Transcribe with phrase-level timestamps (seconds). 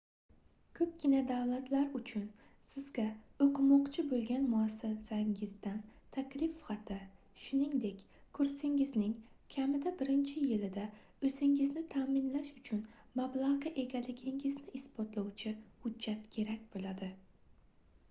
[0.77, 2.21] koʻpgina davlatlar uchun
[2.75, 3.03] sizga
[3.45, 5.75] oʻqimoqchi boʻlgan muassasangizdan
[6.15, 6.97] taklif xati
[7.43, 8.01] shuningdek
[8.39, 9.13] kursingizning
[9.57, 10.85] kamida birinchi yilida
[11.29, 12.81] oʻzingizni taʼminlash uchun
[13.21, 15.53] mablagʻga egaligingizni isbotlovchi
[15.85, 17.11] hujjat kerak boʻladi